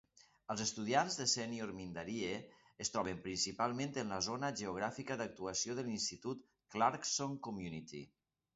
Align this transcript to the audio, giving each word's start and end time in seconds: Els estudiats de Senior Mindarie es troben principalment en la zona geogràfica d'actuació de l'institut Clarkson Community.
Els 0.51 0.61
estudiats 0.63 1.17
de 1.19 1.27
Senior 1.33 1.73
Mindarie 1.79 2.31
es 2.87 2.91
troben 2.95 3.21
principalment 3.27 3.93
en 4.05 4.15
la 4.15 4.19
zona 4.31 4.51
geogràfica 4.65 5.21
d'actuació 5.23 5.79
de 5.83 5.87
l'institut 5.91 6.45
Clarkson 6.77 7.41
Community. 7.51 8.05